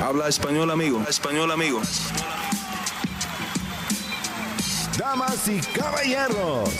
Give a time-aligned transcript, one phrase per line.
[0.00, 1.02] Habla español, amigo.
[1.08, 1.80] español, amigo.
[4.96, 6.70] Damas y caballeros,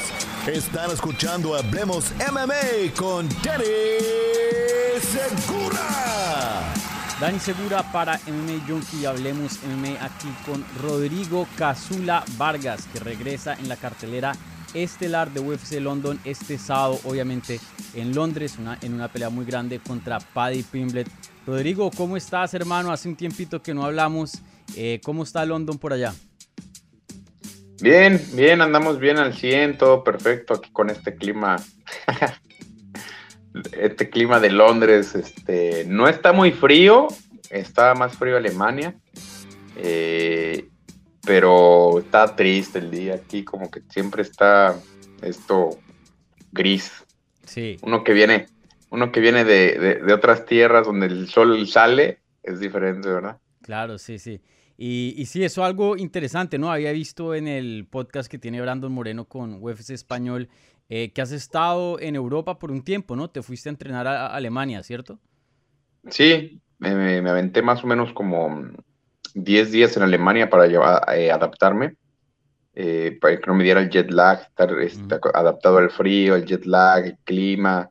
[0.46, 3.64] están escuchando Hablemos MMA con Danny
[5.00, 6.72] Segura.
[7.20, 9.04] Dani Segura para MMA Junkie.
[9.04, 14.32] Hablemos MMA aquí con Rodrigo Casula Vargas, que regresa en la cartelera
[14.74, 17.60] estelar de UFC London este sábado, obviamente
[17.94, 21.08] en Londres, una, en una pelea muy grande contra Paddy Pimblet.
[21.46, 22.92] Rodrigo, ¿cómo estás, hermano?
[22.92, 24.42] Hace un tiempito que no hablamos.
[24.76, 26.14] Eh, ¿Cómo está London por allá?
[27.80, 31.56] Bien, bien, andamos bien al 100, todo perfecto aquí con este clima.
[33.72, 37.08] este clima de Londres, este, no está muy frío,
[37.50, 38.94] está más frío Alemania,
[39.76, 40.68] eh,
[41.28, 44.80] pero está triste el día aquí, como que siempre está
[45.20, 45.78] esto
[46.52, 47.04] gris.
[47.44, 47.76] Sí.
[47.82, 48.46] Uno que viene,
[48.88, 53.38] uno que viene de, otras tierras donde el sol sale, es diferente, ¿verdad?
[53.60, 54.40] Claro, sí, sí.
[54.78, 56.72] Y, y, sí, eso es algo interesante, ¿no?
[56.72, 60.48] Había visto en el podcast que tiene Brandon Moreno con UFC Español
[60.88, 63.28] eh, que has estado en Europa por un tiempo, ¿no?
[63.28, 65.18] Te fuiste a entrenar a, Alemania, ¿cierto?
[66.08, 68.70] Sí, me, me, aventé más o menos como
[69.42, 71.96] 10 días en Alemania para llevar, eh, adaptarme,
[72.74, 76.44] eh, para que no me diera el jet lag, estar este, adaptado al frío, el
[76.44, 77.90] jet lag, el clima,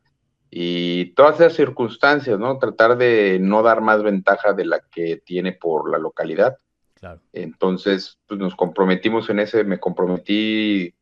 [0.50, 2.58] y todas esas circunstancias, ¿no?
[2.58, 6.58] Tratar de no dar más ventaja de la que tiene por la localidad.
[6.94, 7.22] Claro.
[7.34, 10.96] Entonces, pues nos comprometimos en ese, me comprometí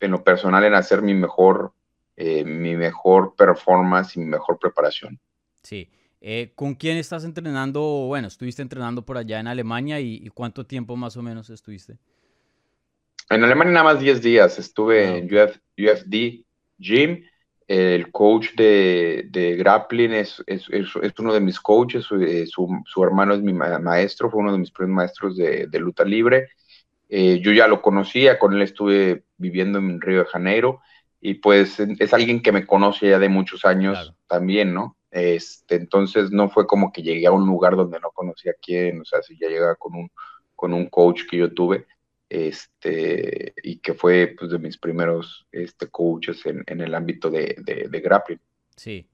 [0.00, 1.72] en lo personal en hacer mi mejor,
[2.16, 5.18] eh, mi mejor performance y mi mejor preparación.
[5.62, 5.90] Sí.
[6.24, 7.80] Eh, ¿Con quién estás entrenando?
[8.06, 11.98] Bueno, estuviste entrenando por allá en Alemania y, cuánto tiempo más o menos estuviste?
[13.28, 14.56] En Alemania nada más 10 días.
[14.58, 16.44] Estuve ah, en UFD
[16.78, 17.24] Gym
[17.66, 23.02] el coach de, de grappling es, es, es, uno de mis coaches, eh, su, su,
[23.02, 26.50] hermano es mi maestro, fue uno de mis primeros maestros de, de lucha libre.
[27.08, 30.80] Eh, yo ya lo conocía, con él estuve viviendo en Río de Janeiro
[31.20, 34.96] y pues es alguien que me conoce ya de muchos años también, ¿no?
[35.12, 39.02] Este, entonces no fue como que llegué a un lugar donde no conocía a quién,
[39.02, 40.10] o sea, si ya llegaba con un,
[40.56, 41.86] con un coach que yo tuve,
[42.30, 47.54] este, y que fue pues, de mis primeros este, coaches en, en el ámbito de,
[47.58, 48.40] de, grappling.
[48.74, 49.06] Sí,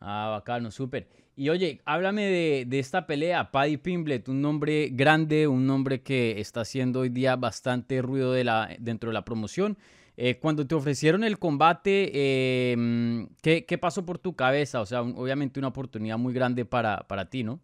[0.00, 1.08] ah, bacano, súper.
[1.34, 6.40] Y oye, háblame de, de, esta pelea, Paddy Pimblet, un nombre grande, un nombre que
[6.40, 9.78] está haciendo hoy día bastante ruido de la, dentro de la promoción.
[10.20, 14.80] Eh, cuando te ofrecieron el combate, em, ¿qué, ¿qué, pasó por tu cabeza?
[14.80, 17.60] O sea, obviamente una oportunidad muy grande para, para ti, ¿no?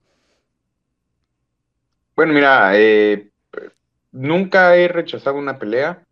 [2.14, 3.32] Bueno, mira, eh,
[4.14, 6.06] Nunca he rechazado una pelea.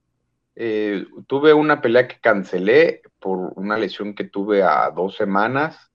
[0.57, 5.93] Eh, tuve una pelea que cancelé por una lesión que tuve a dos semanas.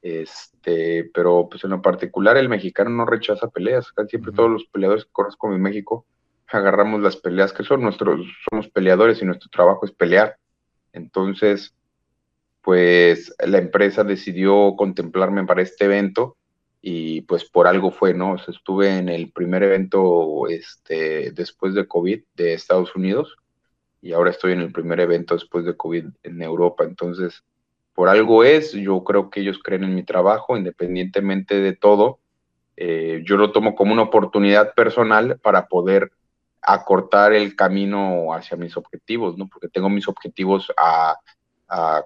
[0.00, 3.92] Este, pero pues en lo particular el mexicano no rechaza peleas.
[3.92, 6.06] Casi siempre todos los peleadores que conozco en México
[6.52, 10.36] agarramos las peleas que son nuestros, somos peleadores y nuestro trabajo es pelear.
[10.92, 11.74] Entonces,
[12.62, 16.36] pues la empresa decidió contemplarme para este evento
[16.82, 18.36] y pues por algo fue, ¿no?
[18.36, 23.36] estuve en el primer evento este, después de COVID de Estados Unidos
[24.02, 26.84] y ahora estoy en el primer evento después de COVID en Europa.
[26.84, 27.44] Entonces,
[27.94, 32.18] por algo es, yo creo que ellos creen en mi trabajo, independientemente de todo.
[32.76, 36.10] Eh, yo lo tomo como una oportunidad personal para poder
[36.62, 39.48] acortar el camino hacia mis objetivos, ¿no?
[39.48, 41.16] Porque tengo mis objetivos a,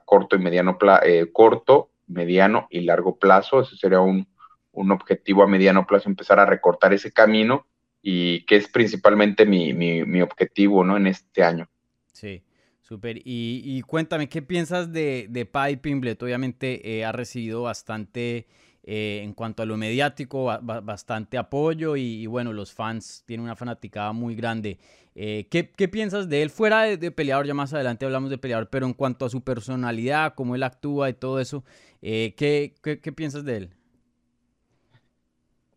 [0.04, 3.62] corto y mediano eh, corto, mediano y largo plazo.
[3.62, 4.26] Ese sería un,
[4.72, 7.66] un objetivo a mediano plazo, empezar a recortar ese camino
[8.02, 10.96] y que es principalmente mi, mi, objetivo, ¿no?
[10.96, 11.68] En este año.
[12.12, 12.42] Sí,
[12.82, 13.20] súper.
[13.24, 16.22] Y, cuéntame, ¿qué piensas de, de Paddy Pimblet?
[16.22, 18.46] Obviamente eh, ha recibido bastante,
[18.84, 24.12] eh, en cuanto a lo mediático, bastante apoyo y, bueno, los fans tienen una fanaticada
[24.12, 24.78] muy grande.
[25.16, 26.50] Eh, ¿qué, ¿qué, piensas de él?
[26.50, 30.34] Fuera de, peleador, ya más adelante hablamos de peleador, pero en cuanto a su personalidad,
[30.34, 31.64] cómo él actúa y todo eso,
[32.00, 33.70] ¿qué, qué, qué piensas de él?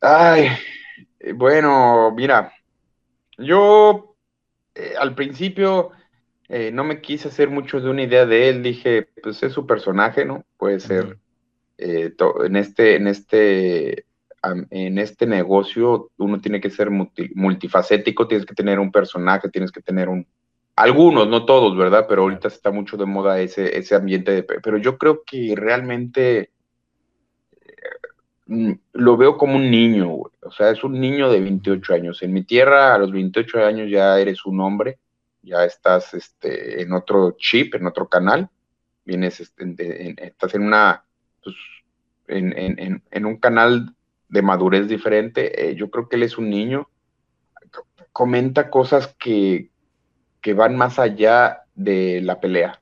[0.02, 0.50] Ay,
[1.20, 2.54] eh, bueno, mira,
[3.38, 4.16] yo
[4.76, 5.92] eh, al principio
[6.50, 9.66] eh, no me quise hacer mucho de una idea de él, dije, pues es su
[9.66, 10.46] personaje, ¿no?
[10.58, 11.18] Puede ser
[11.78, 14.06] en este, en este,
[14.44, 19.82] en este negocio uno tiene que ser multifacético, tienes que tener un personaje, tienes que
[19.82, 20.26] tener un,
[20.76, 22.06] algunos, no todos, ¿verdad?
[22.08, 26.52] Pero ahorita está mucho de moda ese, ese ambiente de, pero yo creo que realmente
[28.48, 32.22] Mm, lo veo como un niño, O sea, es un niño de 28 años.
[32.24, 35.00] En mi tierra, a los 28 años ya eres un hombre,
[35.42, 38.50] ya estás este, en otro chip, en otro canal.
[39.06, 41.04] Vienes, este, estás en una,
[42.26, 42.42] pues,
[43.12, 43.96] en, un canal
[44.30, 45.70] de madurez diferente.
[45.70, 46.90] Eh, yo creo que él es un niño.
[48.12, 49.70] Comenta cosas que,
[50.56, 52.80] van más allá de la pelea,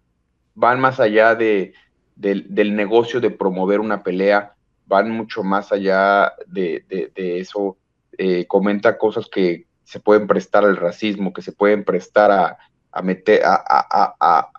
[0.54, 1.74] van más allá de,
[2.16, 4.54] del negocio de promover una pelea,
[4.86, 6.86] van mucho más allá de,
[7.16, 7.78] eso.
[8.18, 13.42] Eh, comenta cosas que se pueden prestar al racismo, que se pueden prestar a, meter
[13.44, 14.52] a,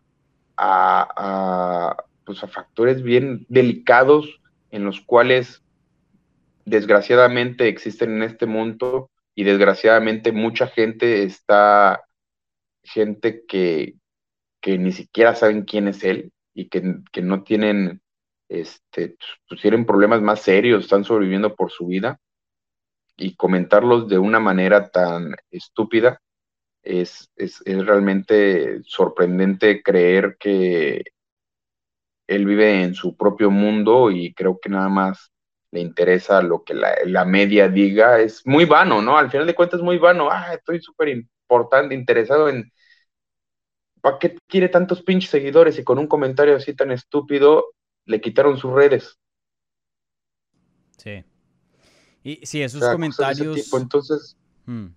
[2.27, 4.41] pues a factores bien delicados
[4.71, 5.63] en los cuales
[6.67, 12.03] desgraciadamente existen en este mundo y desgraciadamente mucha gente está,
[12.83, 13.95] gente que,
[14.61, 16.83] que ni siquiera saben quién es él y que,
[17.23, 18.01] no tienen,
[18.49, 19.17] este,
[19.49, 22.19] pues tienen problemas más serios, están sobreviviendo por su vida.
[23.19, 26.21] Y comentarlos de una manera tan estúpida
[26.83, 31.03] es, es, es realmente sorprendente creer que
[32.27, 35.31] él vive en su propio mundo y creo que nada más
[35.71, 39.19] le interesa lo que la, media diga, es muy vano, ¿no?
[39.19, 42.73] Al final de cuentas es muy vano, ah, estoy súper importante, interesado en,
[44.01, 47.65] ¿para qué quiere tantos pinches seguidores y con un comentario así tan estúpido
[48.05, 49.19] le quitaron sus redes?
[50.97, 51.25] Sí.
[52.23, 53.73] Y sí, esos comentarios...
[53.73, 54.37] entonces...
[54.65, 54.89] Hmm.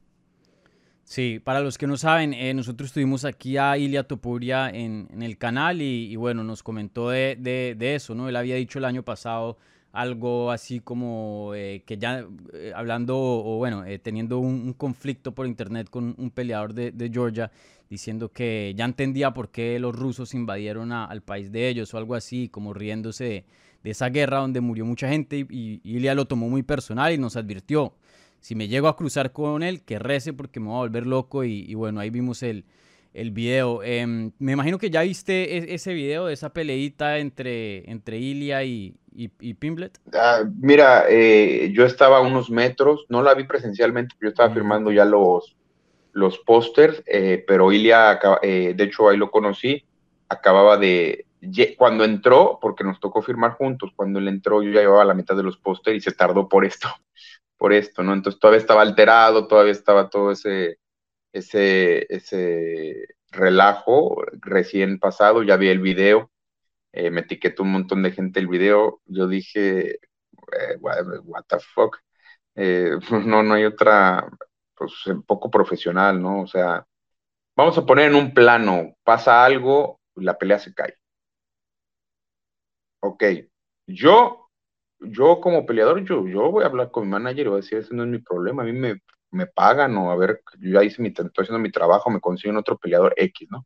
[1.09, 5.39] Sí, para los que no saben, eh, nosotros tuvimos aquí a Ilia Topuria en, el
[5.39, 8.29] canal y, bueno, nos comentó de, de, eso, ¿no?
[8.29, 9.57] Él había dicho el año pasado
[9.91, 15.89] algo así como eh, que ya eh, hablando o bueno, teniendo un, conflicto por internet
[15.89, 17.51] con un peleador de, de, Georgia,
[17.89, 22.13] diciendo que ya entendía por qué los rusos invadieron al país de ellos o algo
[22.13, 23.45] así, como riéndose
[23.83, 27.17] de, esa guerra donde murió mucha gente y, y Ilia lo tomó muy personal y
[27.17, 27.95] nos advirtió
[28.39, 31.43] si me llego a cruzar con él, que rece porque me voy a volver loco.
[31.43, 32.65] Y, bueno, ahí vimos el,
[33.13, 33.83] el video.
[33.83, 38.63] Em, me imagino que ya viste e, ese video de esa peleita entre, entre Ilia
[38.63, 39.99] y, y, Pimblet.
[40.13, 44.53] Ah, mira, eh, yo estaba a unos metros, no la vi presencialmente, yo estaba mm.
[44.53, 45.57] firmando ya los,
[46.13, 49.83] los pósters, eh, pero Ilia, eh, de hecho ahí lo conocí,
[50.29, 51.25] acababa de,
[51.77, 55.35] cuando entró, porque nos tocó firmar juntos, cuando él entró yo ya llevaba la mitad
[55.35, 56.87] de los pósters y se tardó por esto
[57.59, 58.13] por esto, ¿no?
[58.13, 60.79] Entonces todavía estaba alterado, todavía estaba todo ese,
[61.33, 66.31] ese, ese relajo recién pasado, ya vi el video,
[66.93, 71.97] eh, me etiquetó un montón de gente el video, yo dije, eh, what the fuck,
[72.55, 74.29] eh, no, no hay otra,
[74.75, 74.93] pues
[75.27, 76.43] poco profesional, ¿no?
[76.43, 76.85] O sea,
[77.55, 80.95] vamos a poner en un plano, pasa algo, la pelea se cae.
[83.01, 83.23] Ok,
[83.87, 84.48] yo
[84.99, 87.77] yo como peleador, yo, yo voy a hablar con mi manager y voy a decir,
[87.79, 89.01] ese no es mi problema, a mí me,
[89.31, 92.57] me pagan o a ver, yo ya hice mi, estoy haciendo mi trabajo, me consiguen
[92.57, 93.65] otro peleador X, ¿no?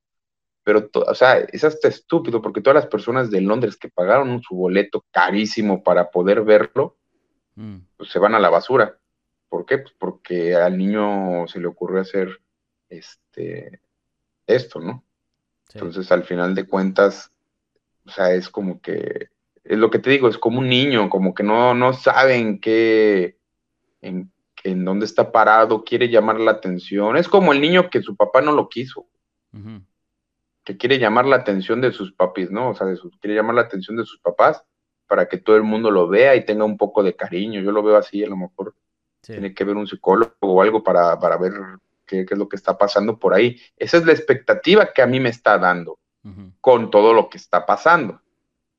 [0.64, 4.56] Pero, o sea, es hasta estúpido porque todas las personas de Londres que pagaron su
[4.56, 6.98] boleto carísimo para poder verlo,
[7.56, 7.78] mm.
[7.98, 8.98] pues se van a la basura.
[9.50, 9.80] ¿Por qué?
[9.80, 12.40] Pues porque al niño se le ocurrió hacer
[12.88, 13.82] este,
[14.48, 15.04] esto, ¿no?
[15.74, 17.32] Entonces, al final de cuentas,
[18.06, 19.30] o sea, es como que
[19.64, 23.38] es lo que te digo, es como un niño, como que no, no saben qué,
[24.02, 24.32] en,
[24.64, 27.18] en dónde está parado, quiere llamar la atención.
[27.18, 29.08] Es como el niño que su papá no lo quiso,
[30.64, 32.70] que quiere llamar la atención de sus papis, ¿no?
[32.70, 34.64] O sea, de sus, quiere llamar la atención de sus papás
[35.08, 37.62] para que todo el mundo lo vea y tenga un poco de cariño.
[37.62, 38.74] Yo lo veo así, a lo mejor
[39.22, 41.54] tiene que ver un psicólogo o algo para, para ver
[42.06, 43.60] qué, qué, es lo que está pasando por ahí.
[43.78, 46.00] Esa es la expectativa que a mí me está dando
[46.62, 48.22] con todo lo que está pasando.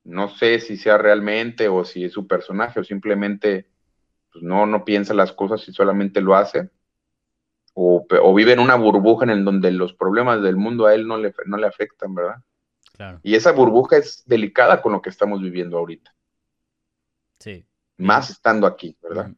[0.05, 3.67] No sé si sea realmente o si es su personaje o simplemente
[4.31, 6.69] pues, no, no piensa las cosas y solamente lo hace.
[7.73, 11.17] O, vive en una burbuja en el donde los problemas del mundo a él no
[11.17, 12.37] le, no le afectan, ¿verdad?
[12.93, 13.19] Claro.
[13.23, 16.13] Y esa burbuja es delicada con lo que estamos viviendo ahorita.
[17.39, 17.65] Sí.
[17.97, 19.31] Más estando aquí, ¿verdad?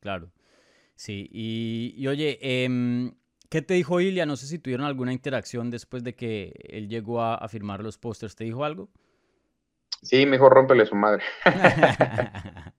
[0.00, 0.30] Claro.
[0.94, 3.14] Sí, y, oye, em,
[3.48, 4.26] ¿qué te dijo Ilia?
[4.26, 7.98] No sé si tuvieron alguna interacción después de que él llegó a, a firmar los
[7.98, 8.36] pósters.
[8.36, 8.90] ¿Te dijo algo?
[10.02, 11.22] Sí, mejor rómpele su madre.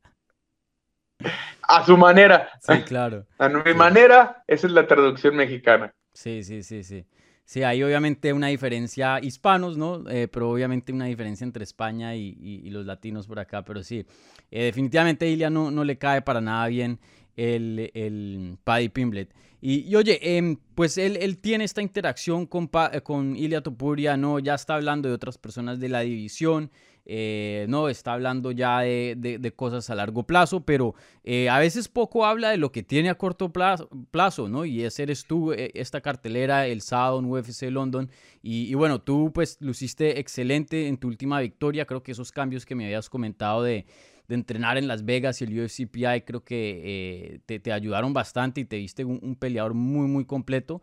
[1.68, 2.50] a su manera.
[2.60, 3.26] Sí, claro.
[3.38, 5.94] A mi manera, esa es la traducción mexicana.
[6.14, 7.06] Sí, sí, sí, sí.
[7.46, 10.10] Sí, hay obviamente una diferencia hispanos, ¿no?
[10.10, 13.64] Eh, pero obviamente una diferencia entre España y, los latinos por acá.
[13.64, 14.06] Pero sí,
[14.52, 17.00] eh, definitivamente a Ilia no, no le cae para nada bien
[17.36, 19.34] el, el Paddy Pimblet.
[19.64, 22.70] Y, oye, em, pues él, él, tiene esta interacción con,
[23.04, 24.40] con Ilia Topuria, ¿no?
[24.40, 26.72] Ya está hablando de otras personas de la división.
[27.06, 32.26] Eh, no está hablando ya de, cosas a largo plazo, pero eh, a veces poco
[32.26, 34.66] habla de lo que tiene a corto plazo, ¿no?
[34.66, 38.10] Y ese eres tú, eh, esta cartelera, el sábado en UFC London.
[38.44, 41.86] Y, bueno, tú pues luciste excelente en tu última victoria.
[41.86, 43.86] Creo que esos cambios que me habías comentado de,
[44.30, 48.78] entrenar en Las Vegas y el UFCPI creo que eh, te, ayudaron bastante y te
[48.78, 50.82] viste un, peleador muy, muy completo.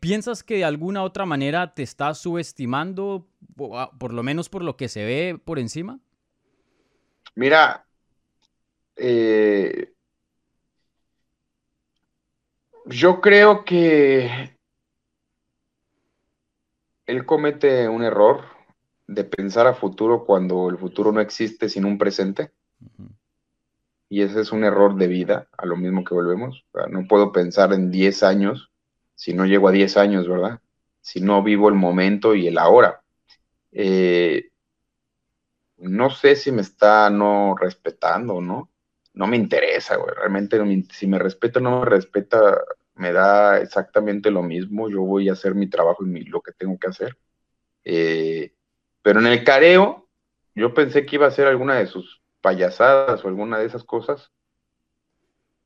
[0.00, 4.88] ¿Piensas que de alguna otra manera te estás subestimando, por lo menos por lo que
[4.88, 5.98] se ve por encima?
[7.34, 7.86] Mira,
[8.96, 9.92] eh,
[12.86, 14.56] yo creo que
[17.06, 18.44] él comete un error
[19.06, 22.52] de pensar a futuro cuando el futuro no existe sin un presente.
[24.08, 26.64] Y ese es un error de vida, a lo mismo que volvemos.
[26.90, 28.70] no puedo pensar en 10 años
[29.14, 30.60] si no llego a 10 años, ¿verdad?
[31.00, 33.02] Si no vivo el momento y el ahora.
[33.78, 34.48] Eh,
[35.78, 38.70] no sé si me está no respetando, ¿no?
[39.12, 40.14] No me interesa, güey.
[40.14, 40.58] Realmente
[40.90, 42.58] si me respeta o no me respeta,
[42.94, 44.88] me da exactamente lo mismo.
[44.88, 47.18] Yo voy a hacer mi trabajo y lo que tengo que hacer.
[47.84, 48.54] Eh,
[49.02, 50.08] pero en el careo,
[50.54, 54.32] yo pensé que iba a ser alguna de sus payasadas o alguna de esas cosas.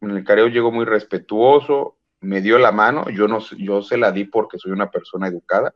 [0.01, 4.11] En el careo llegó muy respetuoso, me dio la mano, yo no yo se la
[4.11, 5.75] di porque soy una persona educada,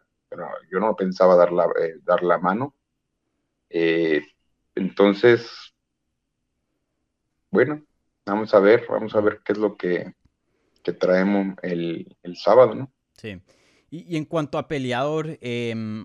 [0.71, 2.75] yo no pensaba dar la, eh, dar la mano.
[3.71, 4.23] Eh,
[4.75, 5.75] entonces,
[7.51, 7.83] bueno,
[8.27, 10.15] vamos a ver, vamos a ver qué es lo que,
[10.99, 12.93] traemos el, sábado, ¿no?
[13.15, 13.41] Sí.
[13.91, 16.05] Y, en cuanto a peleador, eh,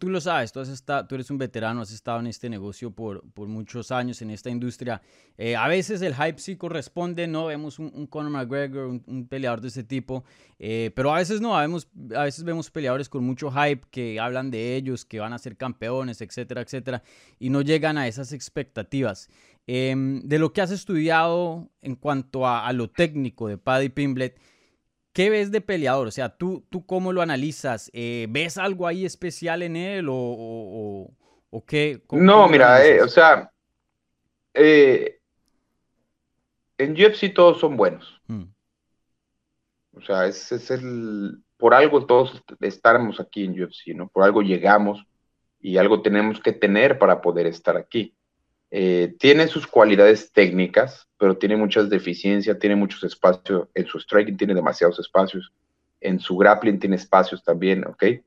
[0.00, 2.90] Tú, lo sabes, tú, has estado, tú eres un veterano, has estado en este negocio
[2.90, 5.00] por, por muchos años, en esta industria.
[5.36, 7.46] Eh, a veces el hype sí corresponde, ¿no?
[7.46, 10.24] Vemos un, Conor McGregor, un, peleador de ese tipo,
[10.58, 14.50] eh, pero a veces no, vemos, a veces vemos peleadores con mucho hype que hablan
[14.50, 17.04] de ellos, que van a ser campeones, etcétera, etcétera,
[17.38, 19.28] y no llegan a esas expectativas.
[19.68, 24.40] Em, de lo que has estudiado en cuanto a, a lo técnico de Paddy Pimblet,
[25.18, 26.06] ¿Qué ves de peleador?
[26.06, 27.90] O sea, ¿tú, tú cómo lo analizas?
[27.92, 31.12] Eh, ¿Ves algo ahí especial en él o,
[31.66, 32.04] qué?
[32.12, 33.50] no, mira, eh, o sea,
[34.54, 35.18] eh,
[36.78, 38.22] en UFC todos son buenos.
[38.28, 38.44] Mm.
[39.94, 41.42] O sea, ese es el...
[41.56, 44.06] Por algo todos estamos aquí en UFC, ¿no?
[44.06, 45.04] Por algo llegamos
[45.58, 48.14] y algo tenemos que tener para poder estar aquí.
[48.70, 54.36] Eh, tiene sus cualidades técnicas, pero tiene muchas deficiencias, tiene muchos espacios, en su striking
[54.36, 55.52] tiene demasiados espacios,
[56.00, 58.02] en su grappling tiene espacios también, ¿ok?
[58.02, 58.22] Eh,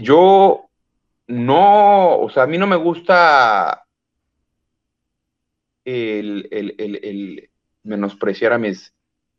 [0.00, 0.68] yo
[1.28, 3.86] no, o sea, a mí no me gusta
[5.84, 7.48] el,
[7.84, 8.92] menospreciar a mis,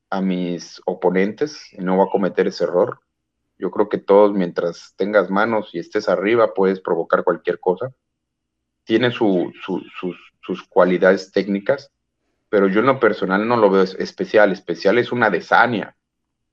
[0.10, 3.02] a mis oponentes, no voy a cometer ese error.
[3.58, 7.94] Yo creo que todos, mientras tengas manos y estés arriba, puedes provocar cualquier cosa
[8.84, 11.92] tiene sus, sus, cualidades técnicas,
[12.50, 14.52] pero yo en lo personal no lo veo especial.
[14.52, 15.96] Especial es una Desania,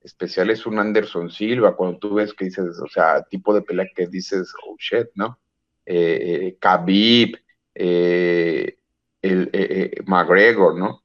[0.01, 3.87] especial es un Anderson Silva, cuando tú ves que dices, o sea, tipo de pelea
[3.93, 5.37] que dices, oh shit, ¿no?
[5.85, 7.37] Eh, eh Khabib,
[7.75, 8.77] eh,
[9.21, 11.03] el, eh, McGregor, ¿no?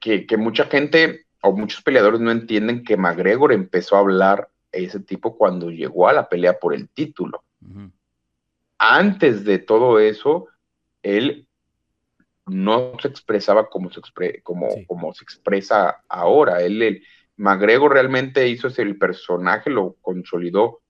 [0.00, 5.00] Que, que, mucha gente o muchos peleadores no entienden que McGregor empezó a hablar ese
[5.00, 7.42] tipo cuando llegó a la pelea por el título.
[8.78, 10.48] Antes de todo eso,
[11.04, 11.46] él
[12.46, 14.00] no se expresaba como se,
[14.42, 16.62] como, como se expresa ahora.
[16.62, 17.02] Él, el
[17.36, 20.80] Magrego realmente hizo ese el personaje, lo consolidó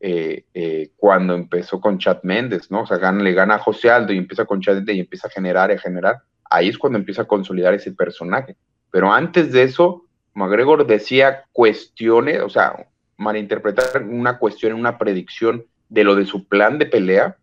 [0.00, 2.82] eh, eh, cuando empezó con Chad Méndez, ¿no?
[2.82, 5.30] O sea, le gana a José Aldo y empieza con Chad Méndez y empieza a
[5.30, 6.22] generar y a generar.
[6.50, 8.56] Ahí es cuando empieza a consolidar ese personaje.
[8.90, 16.04] Pero antes de eso, McGregor decía cuestiones, o sea, malinterpretar una cuestión, una predicción de
[16.04, 17.36] lo de su plan de pelea,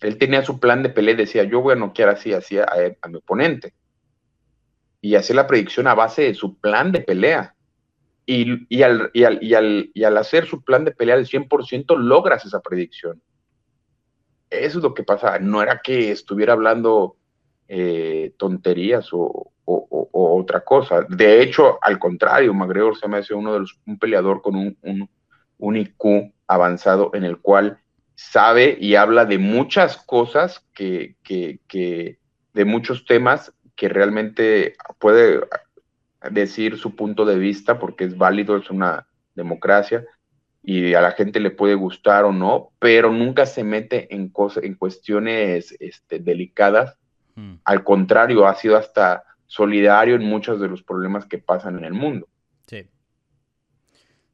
[0.00, 3.08] él tenía su plan de pelea y decía, yo voy a noquear así, así a,
[3.08, 3.74] mi oponente.
[5.00, 7.54] Y hacía la predicción a base de su plan de pelea.
[8.24, 13.20] Y, al, y, al, hacer su plan de pelea al 100%, logras esa predicción.
[14.48, 15.38] Eso es lo que pasa.
[15.38, 17.16] No era que estuviera hablando
[17.68, 21.02] eh, tonterías o, otra cosa.
[21.08, 24.76] De hecho, al contrario, McGregor se me hace uno de los, un peleador con un,
[24.82, 25.08] un,
[25.58, 27.81] un IQ avanzado en el cual
[28.30, 35.40] sabe y habla de muchas cosas que, de muchos temas que realmente puede
[36.30, 40.04] decir su punto de vista porque es válido, es una democracia
[40.62, 44.62] y a la gente le puede gustar o no, pero nunca se mete en cosas,
[44.62, 46.96] en cuestiones este, delicadas.
[47.34, 47.54] Mm.
[47.64, 51.94] Al contrario, ha sido hasta solidario en muchos de los problemas que pasan en el
[51.94, 52.28] mundo.
[52.66, 52.86] Sí.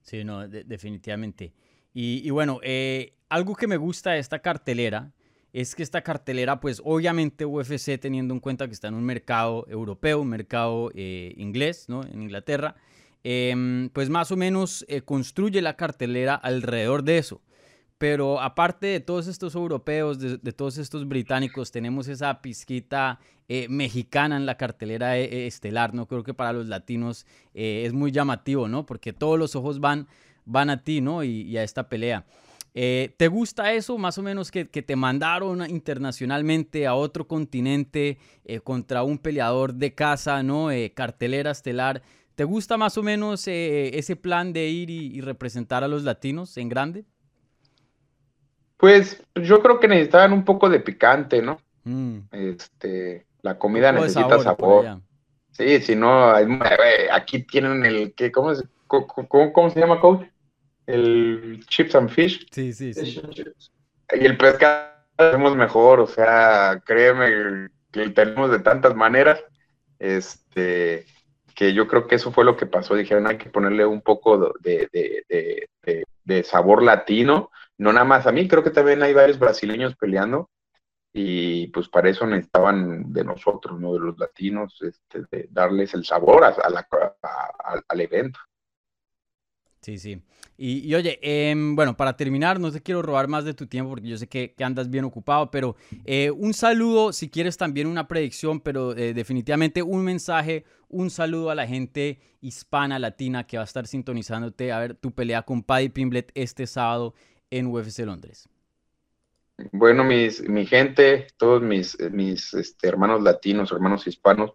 [0.02, 1.54] Sí, no, definitivamente.
[2.00, 5.10] Y, bueno, eh, algo que me gusta de esta cartelera
[5.52, 9.66] es que esta cartelera, pues obviamente UFC teniendo en cuenta que está en un mercado
[9.68, 12.04] europeo, un mercado eh, inglés, ¿no?
[12.04, 12.76] En Inglaterra,
[13.24, 17.42] em, pues más o menos eh, construye la cartelera alrededor de eso.
[17.98, 24.36] pero aparte de todos estos europeos, de, todos estos británicos, tenemos esa pizquita eh, mexicana
[24.36, 26.06] en la cartelera eh, estelar, ¿no?
[26.06, 28.86] Creo que para los latinos es muy llamativo, ¿no?
[28.86, 30.06] Porque todos los ojos van,
[30.48, 31.22] van a ti, ¿no?
[31.22, 32.24] y a esta pelea.
[32.80, 38.60] Eh, ¿Te gusta eso más o menos que, te mandaron internacionalmente a otro continente eh,
[38.60, 40.70] contra un peleador de casa, ¿no?
[40.70, 42.02] Eh, cartelera estelar.
[42.36, 46.68] ¿Te gusta más o menos ese plan de ir y, representar a los latinos en
[46.68, 47.04] grande?
[48.76, 51.58] Pues yo creo que necesitaban un poco de picante, ¿no?
[51.82, 52.18] Mm.
[52.30, 55.00] Este, la comida necesita sabor.
[55.50, 56.32] Sí, si no,
[57.10, 58.54] aquí tienen el ¿cómo,
[59.52, 60.22] cómo se llama, coach?
[60.88, 62.46] El chips and fish.
[62.50, 63.20] Sí, sí, sí.
[64.12, 69.44] Y el pescado hacemos mejor, o sea, créeme que tenemos de tantas maneras,
[69.98, 71.04] este,
[71.54, 72.94] que yo creo que eso fue lo que pasó.
[72.94, 74.88] Dijeron, hay que ponerle un poco de,
[76.24, 80.48] de, sabor latino, no nada más a mí, creo que también hay varios brasileños peleando
[81.12, 83.92] y pues para eso necesitaban de nosotros, ¿no?
[83.94, 88.38] De los latinos, este, de darles el sabor al evento.
[89.80, 90.20] Sí, sí.
[90.60, 94.08] Y, oye, em, bueno, para terminar, no te quiero robar más de tu tiempo porque
[94.08, 98.58] yo sé que, andas bien ocupado, pero eh, un saludo, si quieres también una predicción,
[98.58, 103.64] pero eh, definitivamente un mensaje, un saludo a la gente hispana, latina que va a
[103.64, 107.14] estar sintonizándote a ver tu pelea con Paddy Pimblet este sábado
[107.50, 108.48] en UFC Londres.
[109.70, 114.54] Bueno, mis, mi gente, todos mis, mis este, hermanos latinos, hermanos hispanos,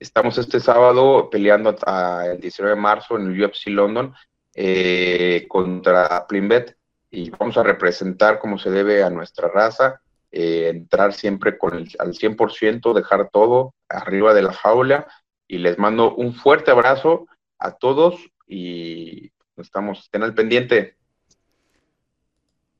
[0.00, 1.76] estamos este sábado peleando
[2.24, 4.14] el 19 de marzo en el UFC London
[4.54, 6.76] eh, contra Plimbet
[7.10, 11.90] y vamos a representar como se debe a nuestra raza, eh, entrar siempre con el,
[11.98, 15.06] al 100%, dejar todo arriba de la jaula
[15.46, 17.26] y les mando un fuerte abrazo
[17.58, 18.16] a todos
[18.46, 20.96] y estamos, estén al pendiente.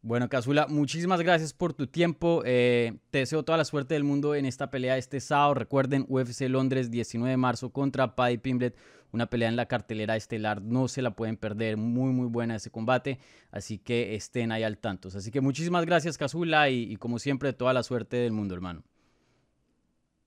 [0.05, 2.43] Bueno, Casula, muchísimas gracias por tu tiempo.
[2.45, 5.55] Eh, te deseo toda la suerte del mundo en esta pelea este sábado.
[5.55, 8.77] Recuerden, UFC Londres, 19 de marzo contra Paddy Pimblet.
[9.13, 10.61] Una pelea en la cartelera estelar.
[10.61, 11.77] No se la pueden perder.
[11.77, 13.21] Muy, muy buena ese combate.
[13.53, 15.07] Así que estén ahí al tanto.
[15.07, 16.69] Así que muchísimas gracias, Casula.
[16.69, 18.83] Y, y como siempre, toda la suerte del mundo, hermano.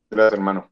[0.09, 0.71] Gracias, hermano.